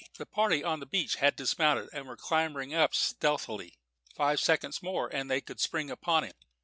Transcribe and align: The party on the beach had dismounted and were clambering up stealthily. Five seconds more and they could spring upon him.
The 0.17 0.25
party 0.25 0.63
on 0.63 0.79
the 0.79 0.87
beach 0.87 1.17
had 1.17 1.35
dismounted 1.35 1.87
and 1.93 2.07
were 2.07 2.17
clambering 2.17 2.73
up 2.73 2.95
stealthily. 2.95 3.77
Five 4.15 4.39
seconds 4.39 4.81
more 4.81 5.07
and 5.07 5.29
they 5.29 5.41
could 5.41 5.59
spring 5.59 5.91
upon 5.91 6.23
him. 6.23 6.33